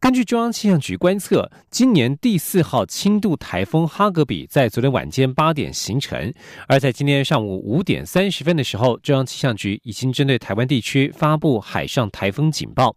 [0.00, 6.32] 根据中央气象局观测，今年第四号轻度台风哈格比在昨天晚间八点形成，
[6.66, 12.96] 而在今天上午五点三十分的时候，中央气象局已经针对台湾地区发布海上台风警报。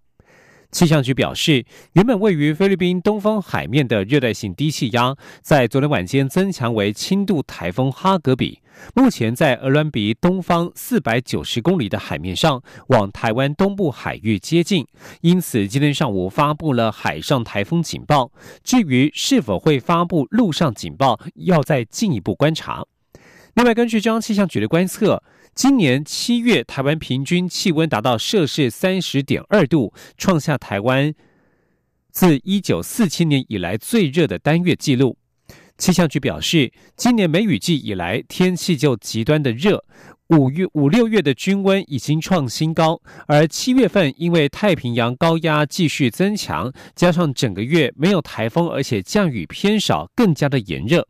[0.74, 8.60] 气象局表示，原本位于菲律宾东方海面的热带性低气压，在昨天晚间增强为轻度台风哈格比，
[8.96, 14.88] 目前在俄罗比东方四百九十公里的海面上，往台湾东部海域接近，
[15.22, 18.32] 因此今天上午发布了海上台风警报。
[18.64, 22.84] 至于是否会发布陆上警报，要再进一步观察。
[23.54, 25.22] 另外，根据中央气象局的观测。
[25.56, 31.14] 今年七月，台湾平均气温达到摄氏三十点二度，创下台湾
[32.12, 35.16] 自一九四七年以来最热的单月纪录。
[35.78, 39.86] 气象局表示，今年梅雨季以来天气就极端的热，
[40.30, 51.08] 五月五六月的均温已经创新高，而七月份因为太平洋高压继续增强，加上整个月没有台风，而且降雨偏少，更加的炎热。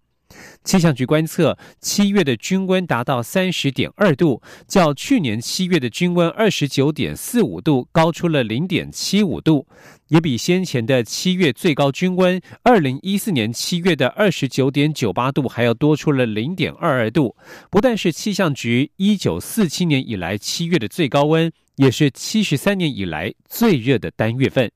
[0.63, 9.67] 气象局观测，七月的均温达到三十点二度，较去年七月的均温二十九点四五度高出了零点七五度，
[10.07, 17.35] 也比先前的七月最高均温二零一四年七月的二十九点九八度还要多出了零点二二度。
[17.69, 24.71] 不但是气象局一九四七年以来七月的最高温，也是七十三年以来最热的单月份。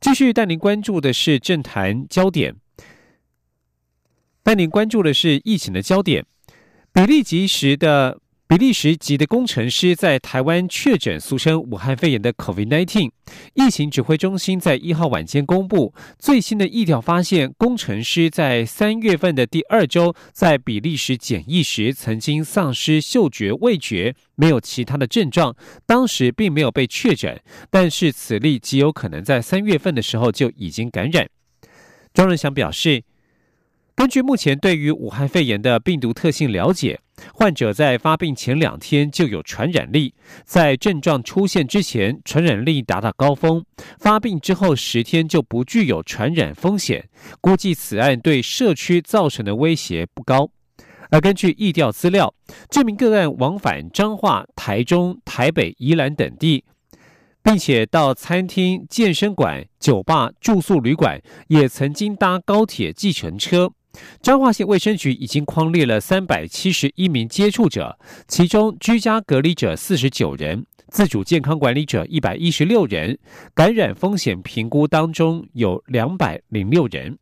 [0.00, 2.56] 继续带您关注的是政坛焦点，
[4.42, 6.24] 带您关注的是疫情的焦点，
[6.92, 8.18] 比利及时的。
[8.48, 13.10] 比利时籍的工程师在台湾确诊俗称武汉肺炎的 COVID-19，
[13.54, 31.26] 疫情指挥中心在一号晚间公布最新的疫调，发现工程师在三月份的第二周在比利时检疫时曾经丧失嗅觉、味觉，没有其他的症状，当时并没有被确诊，但是此例极有可能在三月份的时候就已经感染。
[32.12, 33.02] 庄仁祥表示。
[33.94, 36.98] 根据目前对于武汉肺炎的病毒特性了解，
[37.34, 40.14] 患者在发病前两天就有传染力，
[40.44, 43.60] 在症状出现之前，传染力达到高峰；
[43.98, 47.08] 发病之后十天就不具有传染风险。
[47.40, 50.50] 估计此案对社区造成的威胁不高。
[51.10, 52.34] 而根据疫调资料，
[52.70, 56.64] 这名个案往返彰化、台中、台北、宜兰等地，
[57.42, 63.70] 并且到餐厅、健身馆、酒吧、住宿旅馆，也曾经搭高铁、计程车。
[64.20, 73.18] 彰化县卫生局已经框列了三百七十一名接触者，其中居家隔离者四十九人，自主健康管理者一百一十六人，
[73.54, 77.18] 感染风险评估当中有两百零六人。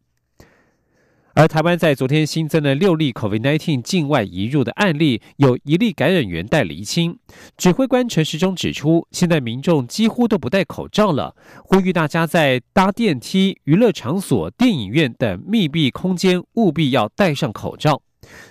[1.41, 7.19] 而台湾在昨天新增了六例 COVID-19 境外移入的案例，有一例感染源待厘清。
[7.57, 11.35] 指挥官陈时中指出，现在民众几乎都不戴口罩了，
[11.65, 18.03] 呼吁大家在搭电梯、娱乐场所、电影院等密闭空间务必要戴上口罩。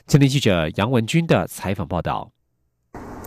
[0.07, 2.31] 今天记者杨文军的采访报道。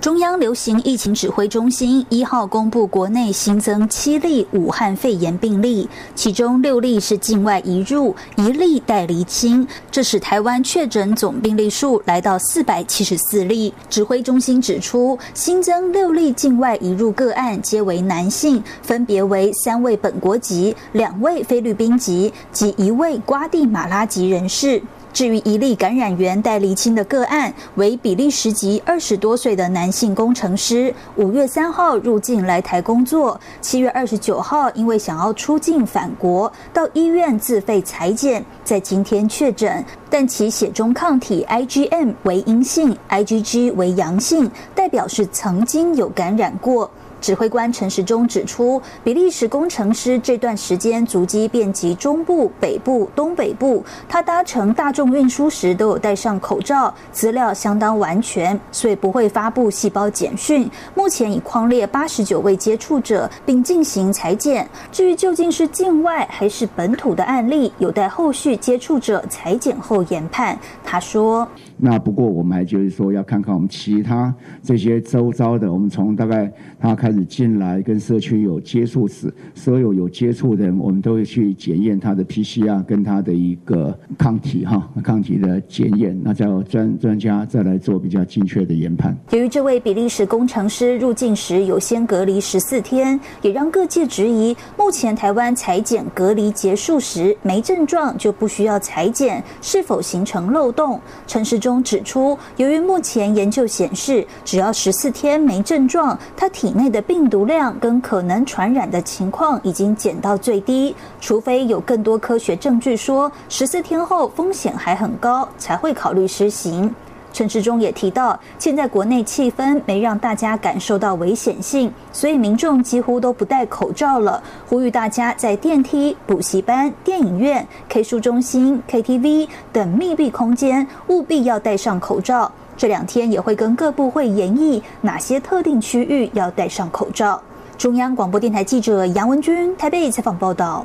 [0.03, 13.73] 中央流行疫情指挥中心一号公布，国内新增七例武汉肺炎病例，其中六例是境外移入，一例待离清，这使台湾确诊总病例数来到四百七十四例。
[13.89, 24.83] 指挥中心指出，新增六例境外移入个案皆为男性，分别为三位本国籍、两位菲律宾籍及一位瓜地马拉籍人士。
[25.13, 46.91] 至于一例感染源待厘清的个案，为比利时籍二十多岁的男性工程师，五月三号入境来台工作，七月二十九号因为想要出境返国，到医院自费裁剪，在今天确诊，但其血中抗体 IgM 为阴性，IgG 为阳性，代表是曾经有感染过。
[47.23, 60.69] 指挥官陈时中指出，比利时工程师这段时间足迹遍及中部、北部、东北部，他搭乘大众运输时都有戴上口罩，资料相当完全，所以不会发布细胞简讯。
[60.97, 64.69] 目前已框列八十九位接触者，并进行裁剪。
[64.91, 70.59] 至于究竟是境外还是本土的案例，有待后续接触者裁剪后研判。
[70.85, 71.47] 他说。
[71.85, 74.33] 那不过我们还就是说要看看我们其他
[74.63, 76.49] 这些周遭的，我们从大概
[76.79, 89.17] 他开始进来跟社区有接触时，所有有接触的人，我们都会去检验他的 PCR 跟他的一个抗体哈抗体的检验，那叫专专家再来做比较精确的研判。
[89.33, 101.01] 由于这位比利时工程师入境时有先隔离十四天，也让各界质疑，目前台湾裁剪隔离结束时没症状就不需要裁剪，是否形成漏洞？
[101.27, 116.93] 陈时中指出，由于目前研究显示，只要十四天没症状，他体内的病毒量跟可能传染的情况已经减到最低，除非有更多科学证据说十四天后风险还很高，才会考虑实行。
[117.33, 124.43] 陈时中也提到，现在国内气氛没让大家感受到危险性，所以民众几乎都不戴口罩了。
[124.69, 132.53] 呼吁大家在电梯、补习班、电影院、K 书中心、KTV 等密闭空间务必要戴上口罩。
[132.77, 137.43] 这两天也会跟各部会研议哪些特定区域要戴上口罩。
[137.79, 140.85] 中央广播电台记者杨文君台北采访报道。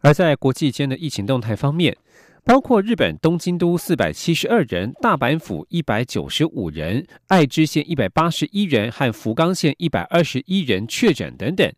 [0.00, 1.96] 而在国际间的疫情动态方面。
[2.44, 11.72] 包括日本东京都四百七十二人、大阪府一百九十五人、爱知县一百八十一人和福冈县一百二十一人确诊等等。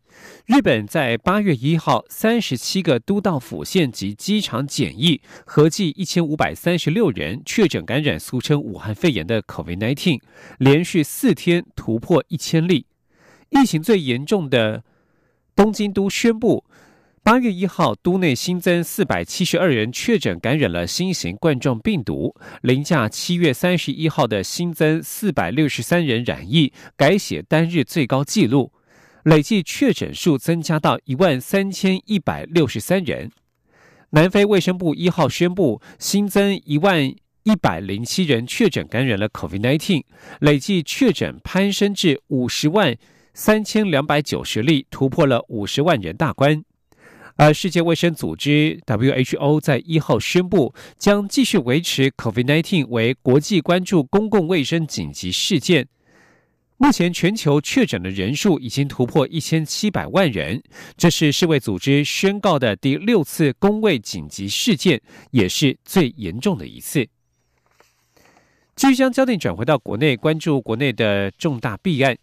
[0.45, 10.19] 日本在八月一号，三十七个都道府县及机场检疫，合计一千五百三十六人确诊感染俗称武汉肺炎的 COVID-19，
[10.57, 12.85] 连续四天突破一千例。
[13.51, 14.83] 疫情最严重的
[15.55, 16.65] 东京都宣布。
[17.27, 28.71] 八月一号，都内新增四百七十二人确诊感染了新型冠状病毒，凌驾七月三十一号的新增四百六十三人染疫，改写单日最高纪录，
[29.23, 33.29] 累计确诊数增加到一万三千一百六十三人。
[34.11, 40.03] 南非卫生部一号宣布新增一万一百零七人确诊感染了 COVID-19，
[40.39, 42.95] 累计确诊攀升至五十万
[43.33, 46.63] 三千两百九十例，突破了五十万人大关。
[47.37, 55.87] 而世界卫生组织 （WHO） 在一号宣布，将继续维持 COVID-19 为国际关注公共卫生紧急事件。
[56.77, 60.61] 目前全球确诊的人数已经突破一千七百万人，
[60.95, 64.99] 这是世卫组织宣告的第六次公卫紧急事件，
[65.31, 67.07] 也是最严重的一次。
[68.75, 72.15] 继续将焦点转回到国内，关注国内的重大弊案。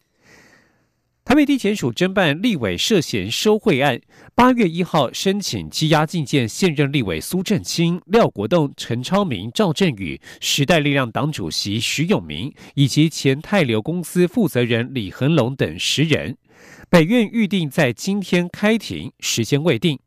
[1.25, 3.99] 台北地检署侦办立委涉嫌收贿案，
[4.35, 16.37] 八月一号申请羁押禁见现任立委苏振清、廖国栋、陈超明、赵振宇、时代力量党主席徐永明以及前泰流公司负责人李恒龙等十人。
[16.91, 19.99] 北院预定在今天开庭，时间未定。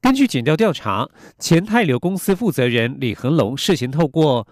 [0.00, 4.48] 根据检调调查，前泰流公司负责人李恒龙涉嫌透过。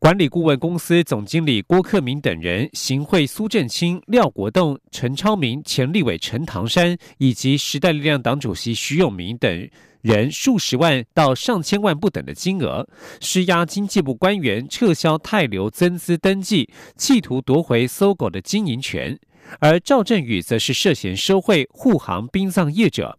[0.00, 9.68] 管理顾问公司总经理郭克明等人行贿苏振清、廖国栋、陈超明、前立委陈唐山以及时代力量党主席徐永明等
[10.00, 12.88] 人数十万到上千万不等的金额，
[13.20, 19.18] 施压经济部官员撤销泰流增资登记，企图夺回搜狗的经营权。
[19.58, 23.18] 而赵振宇则是涉嫌收贿护航殡葬业者。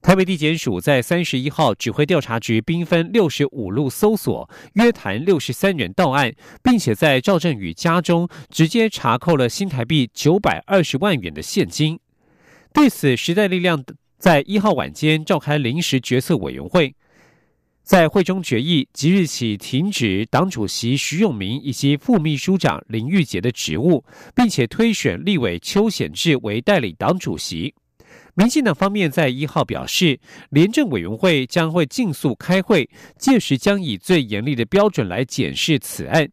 [0.00, 11.98] 台北地检署在三十一号指挥调查局兵分六十五路搜索，约谈六十三人到案，并且在赵振宇家中直接查扣了新台币九百二十万元的现金。
[12.72, 13.84] 对此，时代力量
[14.18, 16.94] 在一号晚间召开临时决策委员会，
[17.82, 27.74] 在会中决议即日起停止党主席徐永明以及副秘书长林玉杰的职务，并且推选立委邱显志为代理党主席。
[28.38, 36.30] 民进党方面在一号表示，廉政委员会将会尽速开会，届时将以最严厉的标准来检视此案。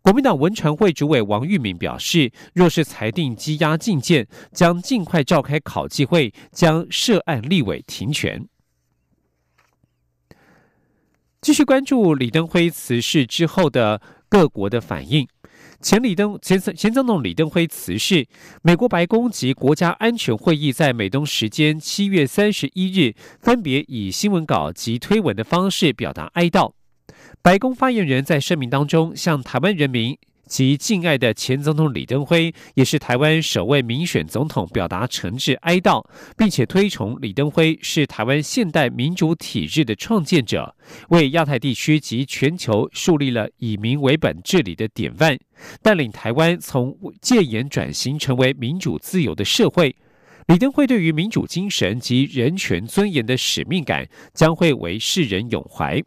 [0.00, 8.48] 国民党文传会主委王玉敏表示，若是裁定羁押禁见，将尽快召开考纪会，将涉案立委停权。
[11.42, 15.28] 继续关注李登辉辞世之后的各国的反应。
[15.82, 18.24] 前李登前前总统李登辉辞世，
[18.62, 26.72] 美国白宫及国家安全会议在美东时间七月三十一日分别以新闻稿及推文的方式表达哀悼。
[27.42, 30.16] 白宫发言人在声明当中向台湾人民。
[30.46, 36.04] 及敬爱的前总统李登辉，也是台湾首位民选总统，表达诚挚哀悼，
[36.36, 40.74] 并且推崇李登辉是台湾现代民主体制的创建者，
[41.08, 45.38] 为亚太地区及全球树立了以民为本治理的典范，
[45.82, 49.94] 带领台湾从戒严转型成为民主自由的社会。
[50.48, 56.02] 李登辉对于民主精神及人权尊严的使命感，将会为世人永怀。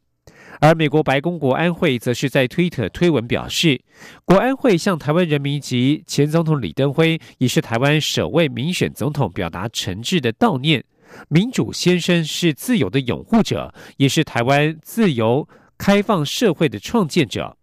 [0.62, 3.82] 而美国白宫国安会则是在推特推文表示，
[4.24, 10.84] 国安会向台湾人民及前总统李登辉，已是台湾首位民选总统，表达诚挚的悼念。
[11.30, 15.48] 民主先生是自由的拥护者，也是台湾自由
[15.78, 17.58] 开放社会的创建者。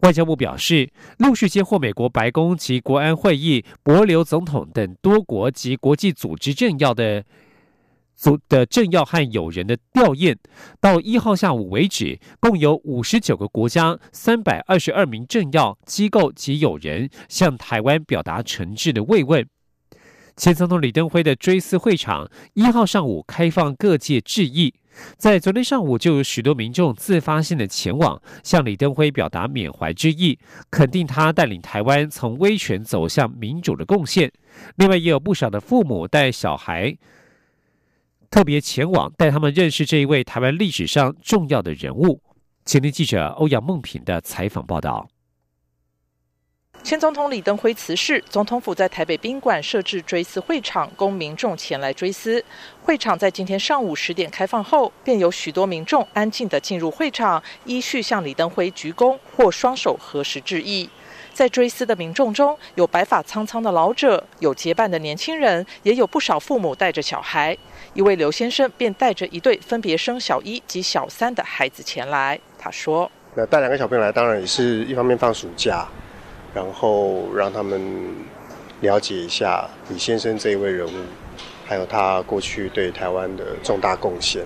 [0.00, 7.24] 外交部表示，陆续接获美国白宫及国安会议、博留总统等多国及国际组织政要的。
[8.20, 10.36] 组的政要和友人的吊唁，
[10.78, 19.48] 到一号下午为止，共有五十九个国家、三百二十二名政要、机构及友人向台湾表达诚挚的慰问。
[20.36, 24.74] 前总统李登辉的追思会场一号上午开放各界致意，
[25.16, 30.38] 在昨天上午就有许多民众自发性的前往向李登辉表达缅怀之意，
[30.70, 34.30] 肯定他带领台湾从威权走向民主的贡献。
[34.76, 36.98] 另外，也有不少的父母带小孩。
[38.30, 42.22] 特别前往带他们认识这一位台湾历史上重要的人物。
[42.64, 45.08] 前天记者欧阳梦平的采访报道。
[46.82, 52.42] 前总统李登辉辞世，总统府在台北宾馆设置追思会场，供民众前来追思。
[52.80, 60.88] 会场在今天上午十点开放后，便有许多民众安静的进入会场，依序向李登辉鞠躬或双手合十致意。
[61.40, 67.56] 在追思的民众中，有白发苍苍的老者，有结伴的年轻人，也有不少父母带着小孩。
[67.94, 72.38] 一位刘先生便带着一对分别生小一及小三的孩子前来。
[72.58, 75.88] 他说：“那带两个小朋友来，当然也是一方面放暑假，
[76.52, 77.80] 然后让他们
[78.82, 80.90] 了解一下李先生这一位人物，
[81.64, 84.44] 还有他过去对台湾的重大贡献。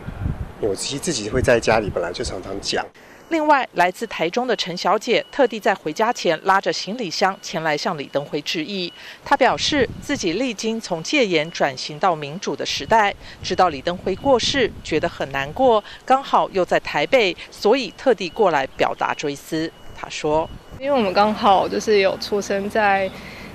[0.61, 2.87] 我其实自己会在家里本来就常常讲。”
[3.35, 8.93] 另外，来自台中的陈小姐特地在回家前拉着行李箱前来向李登辉致意。
[9.25, 13.13] 她表示，自己历经从戒严转型到民主的时代，
[13.43, 19.69] 知道李登辉过世，觉得很难过，刚好又在台北，所以特地过来表达追思。
[19.97, 20.49] 她说
[20.79, 23.11] ：“因为我们刚好就是有出生在。”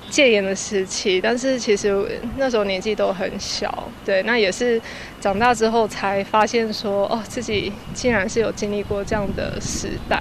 [0.09, 1.95] 戒严的时期，但是其实
[2.37, 4.81] 那时候年纪都很小，对，那也是
[5.21, 10.19] 长大之后才发现说，哦，自己竟然是有经历过这样的时代，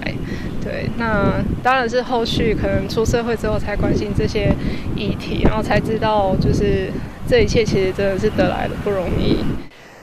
[0.63, 4.53] 对，那当然是后续可能出社会之后才关心这些
[4.95, 6.91] 议题，然后才知道，就是
[7.27, 9.37] 这一切其实真的是得来的不容易。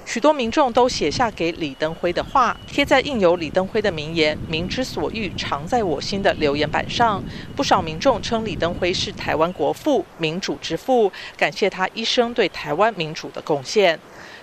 [0.06, 7.22] 许多民众都写下给李登辉的话，贴在印有李登辉的名言“民之所欲，常在我心”的留言板上。
[7.56, 13.98] 不少民众称李登辉是台湾国父、民主之父，感谢他一生对台湾民主的贡献。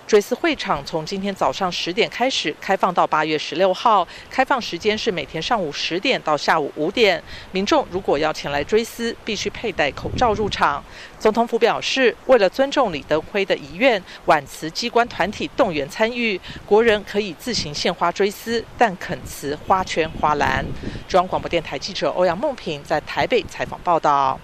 [0.06, 7.22] 追思会场从今天早上十点开始开放到八月十六号，开放时间是每天上午十点到下午五点。
[7.52, 10.84] 民众如果要前来追思，必须佩戴口罩入场。
[11.18, 20.64] 总统府表示，为了尊重李登辉的遗愿，挽辞机关团体动员参与，国人可以自行献花追思，但恳辞花圈花篮。
[21.08, 24.38] 中央广播电台记者欧阳梦平在台北采访报道。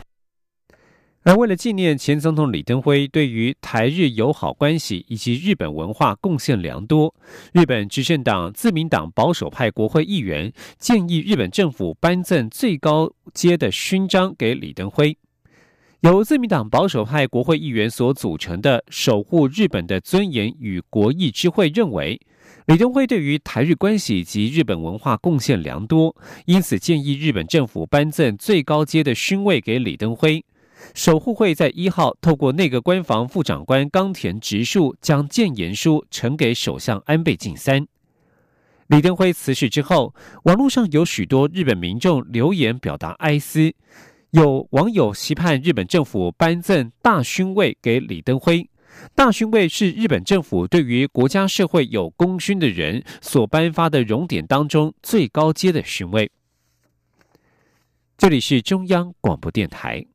[1.22, 7.14] 而为了纪念前总统李登辉对于台日友好关系以及日本文化贡献良多，
[7.52, 15.14] 日本执政党自民党保守派国会议员建议日本政府颁赠最高阶的勋章给李登辉。
[16.00, 22.18] 由自民党保守派国会议员所组成的守护日本的尊严与国益之会认为，
[22.64, 30.42] 李登辉对于台日关系及日本文化贡献良多，因此建议日本政府颁赠最高阶的勋位给李登辉。
[30.94, 37.86] 守护会在一号透过内阁官房副长官冈田直树将谏言书呈给首相安倍晋三。
[38.88, 43.72] 李登辉辞世之后，网络上有许多日本民众留言表达哀思，
[44.30, 48.68] 有网友期盼日本政府颁赠大勋位给李登辉。
[49.14, 56.28] 大勋位是日本政府对于国家社会有功勋的人所颁发的荣典当中最高阶的勋位。
[58.18, 60.09] 这里是中央广播电台。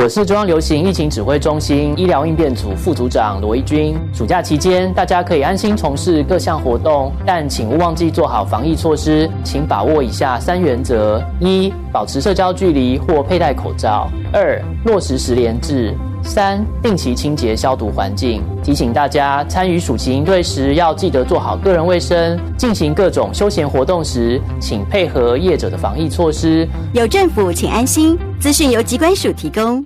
[0.00, 3.96] 我是中央流行疫情指挥中心医疗应变组副组长罗一军。
[4.14, 9.28] 暑假期间，大家可以安心从事各项活动，但请勿忘记做好防疫措施。
[9.42, 15.92] 请把握以下三原则：一、保持社交距离或佩戴口罩；二、落实十连制。
[16.22, 18.42] 三、定期清洁消毒环境。
[18.62, 22.38] 提醒大家，参与暑期营队时要记得做好个人卫生。
[22.56, 26.68] 进行各种休闲活动时，请配合业者的防疫措施。
[26.92, 28.18] 有政府，请安心。
[28.40, 29.84] 资讯由机关署提供。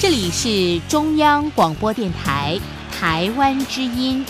[0.00, 2.58] 这里是中央广播电台
[2.90, 4.24] 台湾之音。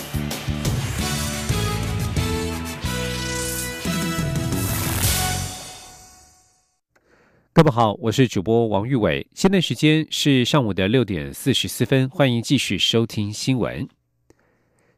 [7.54, 9.26] 各位好，我是主播王玉伟。
[9.34, 13.86] 现在时间是上午的六点四十四分，欢迎继续收听新闻。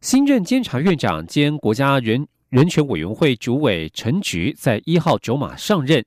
[0.01, 6.05] 新任监察院长兼国家人人权委员会主委陈菊在一号走马上任。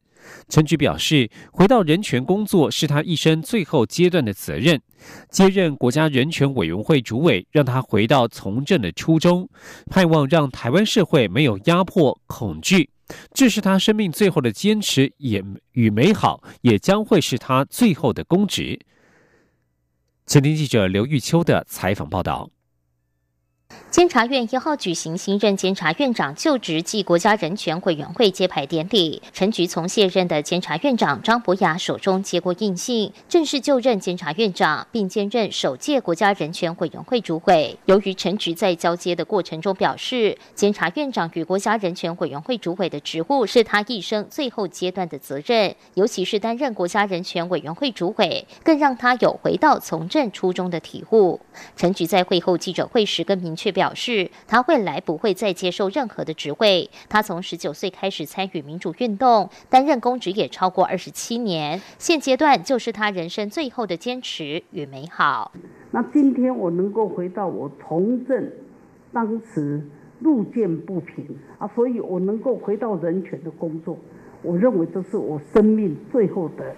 [0.48, 4.82] 陈菊表示，回到人权工作是他一生最后阶段的责任。
[5.30, 9.50] 接任国家人权委员会主委，让他回到从政的初衷，
[9.88, 12.90] 盼望让台湾社会没有压迫、恐惧。
[13.34, 18.80] 这是他生命最后的坚持，也与美好，也将会是他最后的公职。
[20.26, 22.50] 前听记者刘玉秋的采访报道。
[23.98, 37.76] 监察院一号举行新任监察院长就职暨国家人权委员会揭牌典礼，陈菊从卸任的监察院长张博雅手中接过印信，正式就任监察院长，并兼任首届国家人权委员会主委。
[37.86, 51.40] 由于陈菊在交接的过程中表示，监察院长与国家人权委员会主委的职务是他一生最后阶段的责任，尤其是担任国家人权委员会主委，更让他有回到从政初衷的体悟。
[51.76, 56.90] 陈菊在会后记者会时更明却表示，他未来不会再接受任何的职位。
[57.10, 61.82] 他从十九岁开始参与民主运动，担任公职也超过二十七年。
[61.98, 65.52] 现阶段就是他人生最后的坚持与美好。
[65.92, 68.50] 那今天我能够回到我从政
[69.12, 69.82] 当时
[70.20, 71.26] 路见不平
[71.58, 73.98] 啊，所以我能够回到人权的工作，
[74.44, 76.76] 我认为这是我生命最后的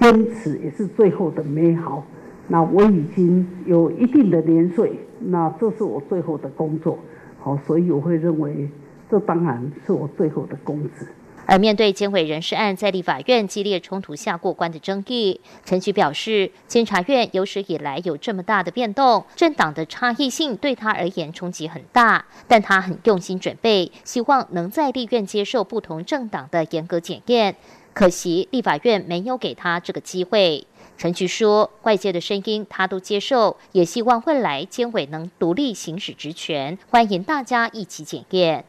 [0.00, 2.04] 坚持，也是最后的美好。
[2.48, 6.98] 那我已经有一定的年岁，那这是我最后的工作，
[7.40, 8.68] 好，所以我会认为
[9.10, 11.06] 这当然是我最后的工资。
[11.44, 27.56] 而面对监委人事案在立法院激烈冲突下过关的争议，陈菊表示，监察院有史以来有这么大的变动，政党的差异性对他而言冲击很大，但他很用心准备，希望能在立院接受不同政党的严格检验。
[27.94, 30.66] 可惜立法院没有给他这个机会。
[30.98, 38.64] 陈局说：“外界的声音他都接受，也希望未来监委能独立行使职权，欢迎大家一起检验。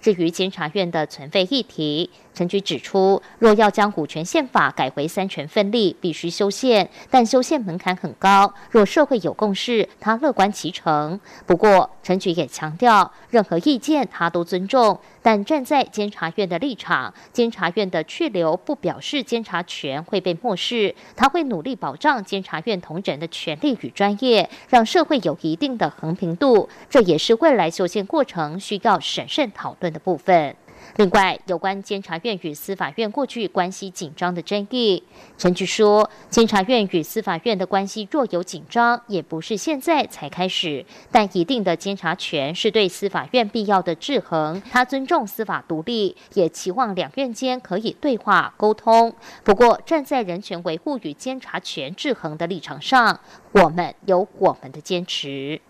[0.00, 8.52] 至于监察院的存废议题。”陈局指出，若要将股权宪法改回三权分立，必须修宪，但修宪门槛很高。
[8.70, 11.18] 若社会有共识，他乐观其成。
[11.46, 20.94] 不过，陈局也强调，任何意见他都尊重，但站在监察院的立场，监察院的去留不表示监察权会被漠视。
[21.14, 26.68] 他会努力保障监察院同仁的权利与专业，让社会有一定的衡平度。
[26.90, 30.56] 这也是未来修宪过程需要审慎讨论的部分。
[30.96, 35.02] 另外，有关监察院与司法院过去关系紧张的争议，
[35.36, 40.84] 陈菊说，监察院与司法院的关系若有紧张，也不是现在才开始。
[41.10, 49.14] 但一定的监察权是对司法院必要的制衡，他尊重司法独立，也期望两院间可以对话沟通。
[49.42, 53.18] 不过，站在人权维护与监察权制衡的立场上，
[53.52, 55.60] 我们有我们的坚持。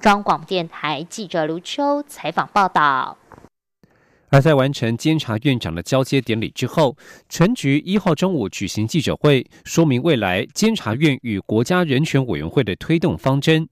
[0.00, 3.16] 中广电台记者卢秋采访报道。
[4.32, 6.96] 而在完成监察院长的交接典礼之后，
[7.28, 13.68] 陈菊一号中午举行记者会，说明未来监察院与国家人权委员会的推动方针。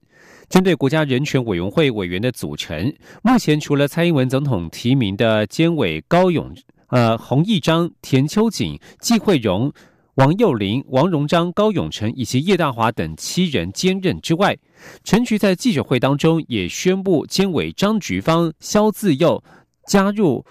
[0.50, 2.92] 针对国家人权委员会委员的组成，
[3.22, 6.54] 目前除了蔡英文总统提名的监委高永、
[6.88, 9.72] 呃洪义章、田秋瑾、季惠荣、
[10.16, 14.58] 王幼玲、王荣章、高永成以及叶大华等七人兼任之外，
[15.04, 19.42] 陈菊在记者会当中也宣布，监委张菊芳、肖自佑。
[19.86, 20.44] 加入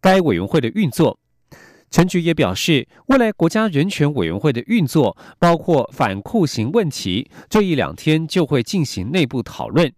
[0.00, 1.18] 该委员会的运作，
[1.90, 9.92] 陈菊也表示，未来国家人权委员会的运作包括反酷刑问题，这一两天就会进行内部讨论。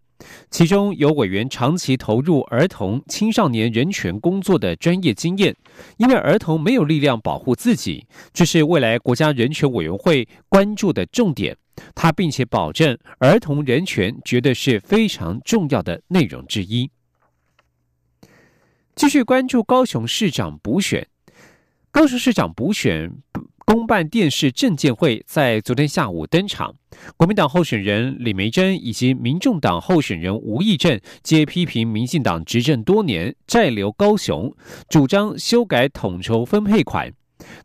[0.51, 5.55] 其中有委员长期投入儿童青少年人权工作的专业经验，
[5.99, 11.57] 因为儿童没有力量保护自己，这是未来国家人权委员会关注的重点。
[11.95, 16.91] 他并且保证，儿童人权绝对是非常重要的内容之一。
[18.97, 21.07] 继续关注高雄市长补选。
[21.91, 23.13] 高雄市长补选
[23.67, 26.75] 公办电视证监会在昨天下午登场，
[27.15, 34.51] 国民党候选人李梅珍以及民众党候选人吴益政皆批评民进党执政多年，债留高雄，
[34.89, 37.13] 主张修改统筹分配款。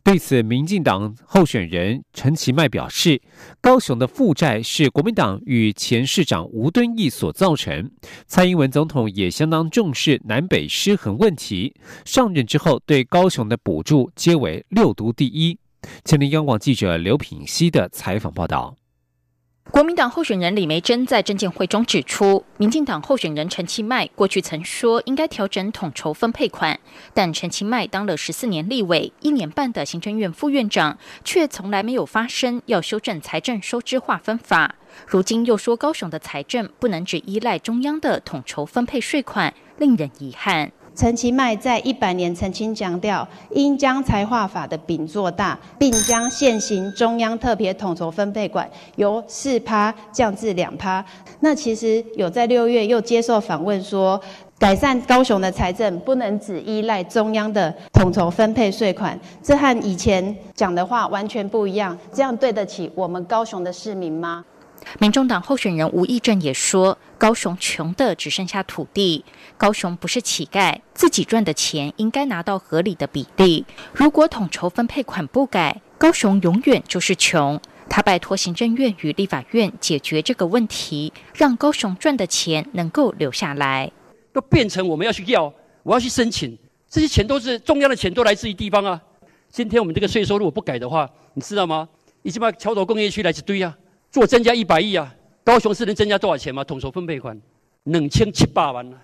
[0.03, 3.21] 对此，民进党候选人陈其迈表示，
[3.61, 7.89] 高雄的负债是国民党与前市长吴敦义所造成。
[8.27, 15.57] 蔡英文总统也相当重视南北失衡问题，上任之后对高雄的补助皆为六都第一。
[16.03, 18.75] 前天央广记者刘品熙的采访报道。
[19.69, 26.77] 国民党候选人李梅珍在证监会中指出，民进党候选人陈其迈过去曾说应该调整统筹分配款，
[27.13, 34.75] 但陈其迈当了十四年立委，一年半的行政院副院长，却从来没有发声要修正财政收支划分法。
[35.07, 40.73] 如今又说高雄的财政不能只依赖中央的统筹分配税款，令人遗憾。
[40.93, 51.03] 陈其迈在一百年曾经强调，应将财划法的饼做大，并将现行中央特别统筹分配管由四趴降至两趴。
[51.39, 54.19] 那其实有在六月又接受访问说，
[54.59, 61.97] 改善高雄的财政不能只依赖中央的统筹分配税款，这和以前讲的话完全不一样。
[62.13, 64.45] 这样对得起我们高雄的市民吗？
[64.99, 69.23] 民众党候选人吴益政也说，高雄穷的只剩下土地，
[69.57, 73.65] 高雄不是乞丐，自己赚的钱应该拿到合理的比例。
[73.93, 77.59] 如果统筹分配款不改，高雄永远就是穷。
[77.89, 83.91] 他拜托行政院与立法院解决这个问题，让高雄赚的钱能够留下来。
[84.31, 86.57] 都变成我们要去要，我要去申请，
[86.89, 89.01] 这些钱都是中央的钱，都来自于地方啊。
[89.49, 91.89] 今天我们这个税收如果不改的话，你知道吗？
[92.23, 93.75] 已经把桥头工业区来一堆啊。
[94.11, 95.15] 做增加一百亿啊！
[95.41, 96.65] 高雄市能增加多少钱吗？
[96.65, 97.39] 统筹分配款
[97.85, 98.97] 两千七百万啊！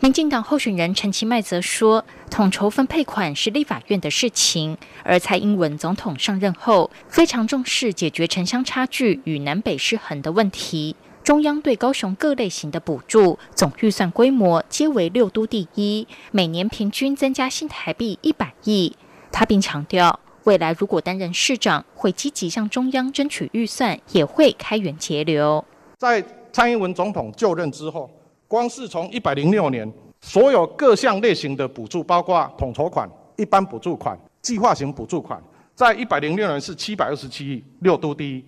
[0.00, 10.96] 民进党候选人陈其迈则说，统筹分配款是立法院的事情，而蔡英文总统上任后非常重视解决城乡差距与南北失衡的问题。
[11.22, 18.96] 中央对高雄各类型的补助总预算规模皆为六都第一，每年平均增加新台币一百亿。
[19.30, 20.20] 他并强调。
[20.44, 25.64] 未来如果担任市长，会积极向中央争取预算，也会开源节流。
[25.98, 28.10] 在蔡英文总统就任之后，
[28.46, 35.42] 光是从一百零六年，所有各项类型的补助，包括统筹款、一般补助款、计划型补助款，
[35.74, 38.42] 在一百零六年是七百二十七亿，六都第一；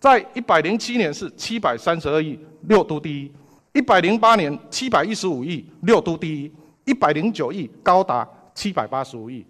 [0.00, 3.30] 在一百零七年是七百三十二亿，六都第一；
[3.74, 6.50] 一百零八年七百一十五亿，六都第一；
[6.86, 9.44] 一百零九亿高达七百八十五亿。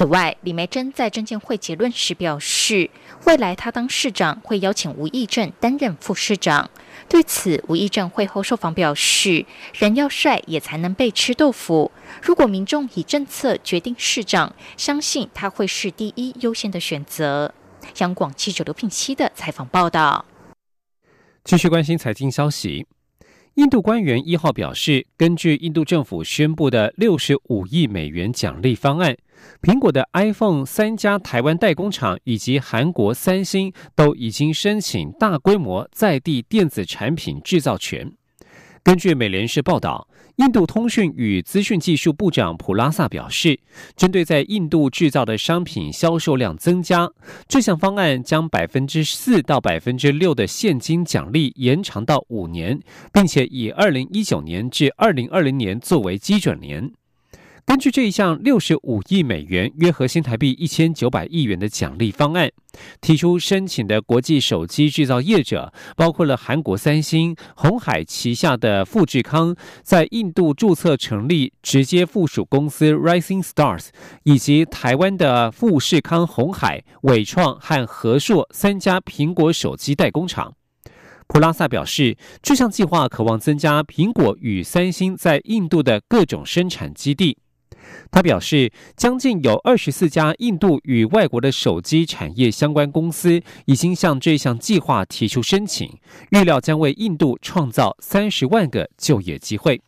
[0.00, 2.88] 此外，李梅珍在证监会结论时表示，
[3.26, 6.70] 未来他当市长会邀请吴义正担任副市长。
[7.06, 11.92] 对此，吴义正会后受访表示，人要帅也才能被吃豆腐。
[12.22, 17.52] 如果民众以政策决定市长，相信他会是第一优先的选择。
[17.98, 20.24] 央广记者刘聘熙的采访报道。
[21.44, 22.86] 继续关心财经消息。
[23.56, 29.14] 印度官员一号表示，根据印度政府宣布的六十五亿美元奖励方案，
[29.62, 38.12] 苹果的 iPhone 三家台湾代工厂以及韩国三星都已经申请大规模在地电子产品制造权。
[38.82, 43.60] 根据美联社报道，印度通讯与资讯技术部长普拉萨表示，
[43.94, 47.10] 针对在印度制造的商品销售量增加，
[47.46, 52.80] 这项方案将百分之四到百分之六的现金奖励延长到五年，
[53.12, 56.90] 并且以二零一九年至二零二零年作为基准年。
[57.70, 62.50] 根据这一项六十五亿美元（约合新台币一千九百亿元）的奖励方案，
[63.00, 69.54] 提出申请的国际手机制造业者包括了韩国三星、红海旗下的富士康，
[69.84, 73.90] 在印度注册成立直接附属公司 Rising Stars，
[74.24, 80.54] 以及台湾的富士康、红海、伟创和和硕三家苹果手机代工厂。
[81.28, 87.38] 普拉萨表示，这项计划渴望增加苹果与三星在印度的各种生产基地。
[88.10, 95.98] 他表示，将近有二十四家印度与外国的手机产业相关公司已经向这项计划提出申请，
[96.30, 99.80] 预料将为印度创造三十万个就业机会。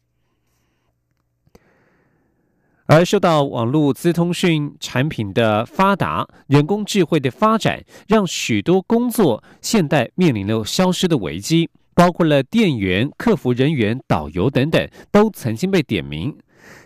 [2.86, 16.36] 而受到网络资通讯产品的发达，人工智慧的发展，让许多工作现代面临了消失的危机，包括了店员、客服人员、导游等等，都曾经被点名。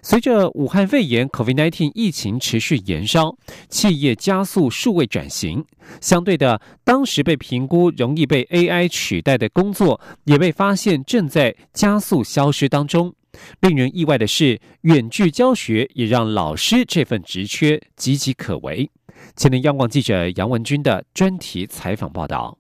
[0.03, 3.37] 随着武汉肺炎 （COVID-19） 疫情持续延烧，
[3.69, 5.65] 企业加速数位转型。
[6.01, 13.15] 相对的，当时被评估容易被 AI 取代的工作，也被发现正在加速消失当中。
[13.61, 18.91] 令人意外的是，远距教学也让老师这份职缺岌岌可危。
[19.35, 22.57] 前年央广记者杨文军的专题采访报道。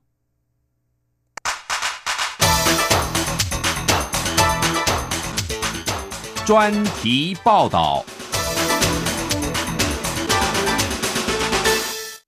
[6.47, 8.05] 专题报道。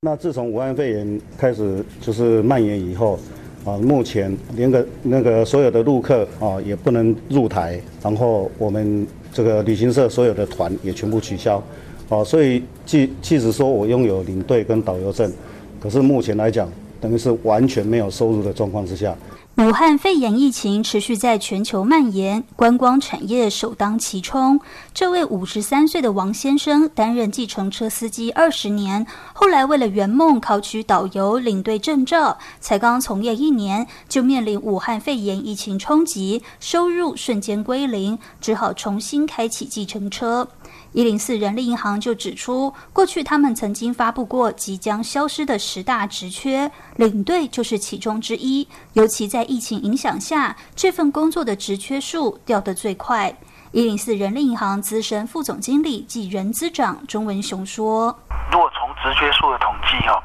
[0.00, 3.16] 那自从武汉肺炎开始就是蔓延以后，
[3.64, 11.62] 啊，目前连个那个所有的陆客啊也不能入台，然后我们这个旅行社所有的团也全部取消，
[12.08, 15.32] 啊，所以即即使说我拥有领队跟导游证，
[15.78, 16.68] 可是目前来讲，
[17.00, 19.16] 等于是完全没有收入的状况之下。
[19.58, 24.60] 武汉肺炎疫情持续在全球蔓延，观光产业首当其冲。
[24.94, 40.46] 这位五十三岁的王先生担任计程车司机二十年，后来为了圆梦考取导游领队证照，才刚从业一年，就面临武汉肺炎疫情冲击，收入瞬间归零，只好重新开启计程车。
[40.92, 48.66] 一零四人力银行就指出，过去他们曾经发布过即将消失的十大职缺，领队就是其中之一。
[48.94, 53.32] 尤其在疫情影响下，这份工作的职缺数掉得最快。
[53.70, 58.18] 一零四人力银行资深副总经理暨人资长钟文雄说
[58.50, 60.16] ：“如果从职缺数的统计哦，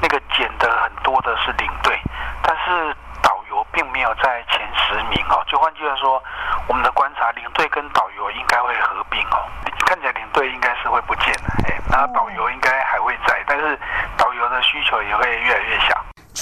[0.00, 1.98] 那个减的很多的是领队，
[2.40, 5.42] 但是导游并没有在前十名哦。
[5.50, 6.22] 就换句话说，
[6.68, 9.42] 我们的观察，领队跟导游应该会合并哦。”
[9.84, 13.78] 看起来领队应该是会不见了，哎，那导游应该还会在，但是
[14.16, 15.94] 导游的需求也会越来越小。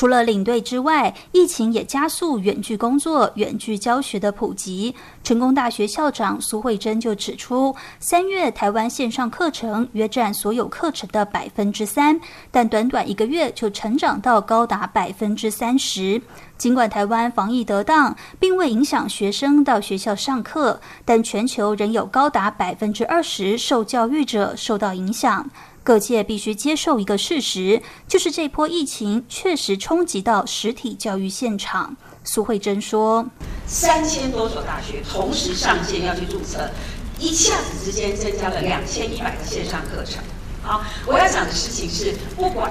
[0.03, 4.93] 除了领队之外，疫情也加速远距工作、远距教学的普及。
[5.23, 16.21] 成功大学校长苏慧珍就指出，三月台湾线上课程约占所有课程的百分之三，但短短一个月就成长到高达百分之三十。
[16.59, 25.49] 尽管台湾防疫得当，并未影响学生到学校上课，但全球仍有高达百分之二十受教育者受到影响。
[25.85, 31.97] 各界必须接受一个事实，就是这波疫情确实冲击到实体教育现场。
[32.25, 33.27] 苏慧珍说
[33.67, 36.71] ：“三千多所大学同时上线要去注册，
[37.19, 40.23] 一下子之间增加了两千一百个线上课程。
[40.63, 42.71] 好，我要讲的事情是，不管。”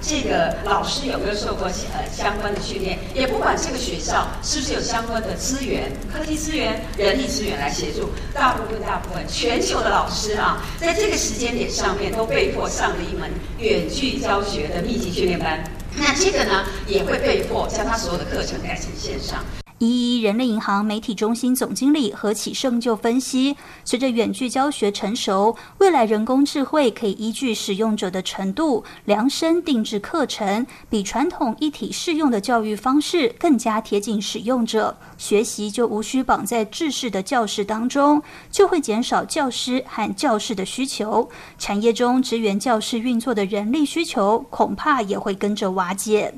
[0.00, 2.98] 这个老师有没有受过呃相关的训练？
[3.14, 15.64] 也不管这个学校是不是有相关的资源、科技资源、人力资源来协助，大部分大部分全球的老师啊，在这个时间点上面都被迫上了一门远距教学的密集训练班。
[15.96, 19.44] 那这个呢，也会被迫将他所有的课程改成线上。
[19.78, 46.32] 一一人类银行媒体中心总经理何启胜就分析，随着远距教学成熟，未来人工智慧可以依据使用者的程度量身定制课程，比传统一体适用的教育方式更加贴近使用者，学习就无需绑在制式的教室当中，就会减少教师和教室的需求，产业中支援教室运作的人力需求恐怕也会跟着瓦解。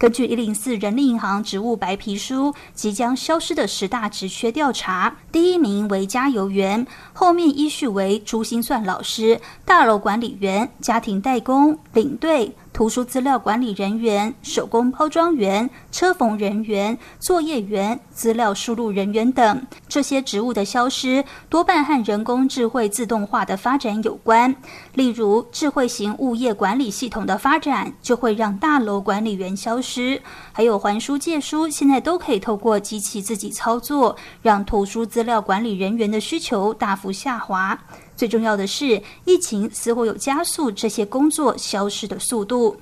[0.00, 12.50] 根据一零四人力银行职务白皮书，即将消失的十大职缺调查，第一名为加油员，后面依序为珠心算老师、大楼管理员、家庭代工、领队。
[12.72, 24.54] 图书资料管理人员、手工包装员、车缝人员、作业员、资料输入人员等这些职务的消失，多半和人工智慧自动化的发展有关。
[24.94, 30.20] 例如，智慧型物业管理系统的发展，就会让大楼管理员消失；
[30.52, 37.78] 还有还书借书，现在都可以透过机器自己操作，让图书资料管理人员的需求大幅下滑。
[38.20, 42.76] 最重要的是，疫情似乎有加速这些工作消失的速度。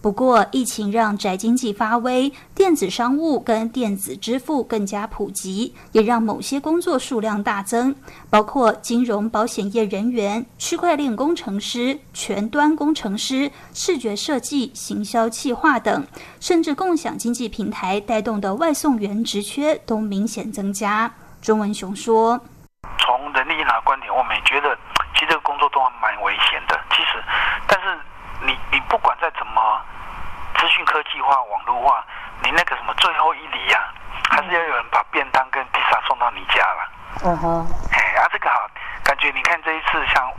[0.00, 7.92] 不过，疫情让宅经济发威，电子商务跟电子支付更加普及，也让某些工作数量大增，
[8.30, 16.06] 包括金融保险业人员、区块链工程师、全端工程师、视觉设计、行销企划等，
[16.38, 21.12] 甚至共享经济平台带动的外送员职缺都明显增加。
[21.42, 22.40] 钟文雄说。
[24.16, 24.74] 我们觉得
[25.12, 26.80] 其实这个工作都蛮危险的。
[26.90, 27.22] 其实，
[27.68, 27.98] 但是
[28.40, 29.84] 你你不管再怎么
[30.56, 32.02] 资讯科技化、网络化，
[32.42, 33.92] 你那个什么最后一里呀，
[34.30, 36.88] 还是要有人把便当跟披萨送到你家了。
[37.24, 37.66] 嗯哼。
[37.92, 38.66] 哎，啊，这个好，
[39.04, 40.32] 感觉你看这一次像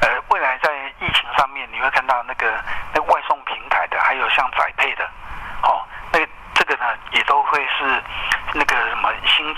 [0.00, 0.70] 呃，未来在
[1.00, 2.46] 疫情上面，你会看到那个
[2.92, 5.08] 那个外送平台的，还有像宅配的，
[6.64, 8.02] 这个呢，也都会是
[8.54, 9.54] 那个什么新。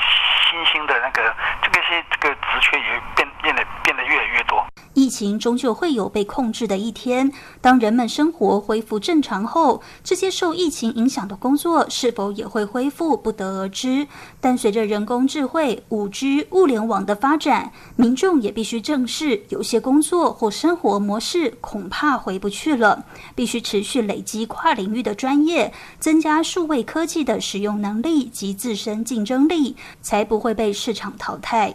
[0.48, 4.64] 新兴的那个这个些这个职缺也变变得变得越来越多。
[4.96, 7.30] 疫情终究会有被控制的一天。
[7.60, 14.08] 当人们生活恢复正常后，这些受疫情影响的工作是否也会恢复，不得而知。
[14.40, 23.04] 但随着人工智慧、五 G、物联网的发展，民众也必须正视，有些工作或生活模式恐怕回不去了。
[23.34, 31.74] 必须持续累积跨领域的专业，增加数位科技的使用能力及自身竞争力，才不会被市场淘汰。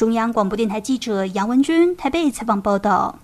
[0.00, 3.18] 中央广播电台记者杨文君台北采访报道。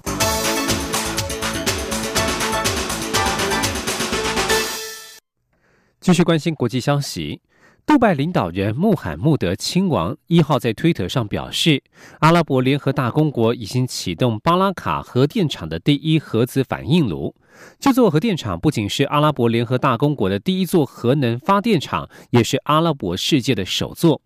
[5.99, 7.41] 继续关心国际消息，
[7.87, 11.83] 杜拜领导人穆罕默德亲王一号在推特上表示，
[12.19, 17.35] 阿拉伯联合大公国已经启动巴拉卡核电厂的第一核子反应炉。
[17.81, 24.21] 这座核电厂不仅是阿拉伯联合大公国的第一座核能发电厂，也是阿拉伯世界的首座。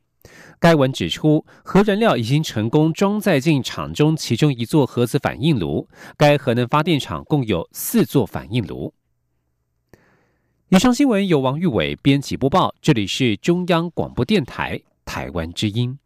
[0.61, 5.89] 该文指出，核燃料已经成功装载进厂中其中一座核子反应炉。
[6.19, 8.93] 该核能发电厂共有四座反应炉。
[10.69, 15.99] 以上新闻由王玉伟编辑播报，这里是中央广播电台台湾之音。